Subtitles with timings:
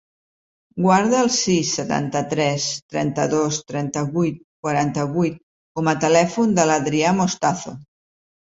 [0.85, 2.65] Guarda el sis, setanta-tres,
[2.95, 5.39] trenta-dos, trenta-vuit, quaranta-vuit
[5.77, 7.79] com a telèfon de l'Adrià Mostazo.